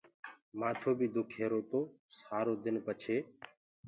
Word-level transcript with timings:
مآٿو 0.59 0.89
بيٚ 0.97 1.11
دُک 1.13 1.29
ريهرو 1.35 1.59
تو 1.69 1.79
سآرو 2.17 2.53
دن 2.63 2.75
پڇي 2.85 3.17